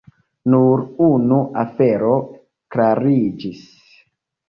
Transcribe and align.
Nur 0.53 0.81
unu 1.09 1.37
afero 1.65 2.17
klariĝis. 2.75 3.65